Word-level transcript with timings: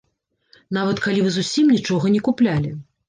Нават 0.77 0.97
калі 1.07 1.19
вы 1.25 1.31
зусім 1.35 1.69
нічога 1.75 2.05
не 2.15 2.23
куплялі. 2.29 2.73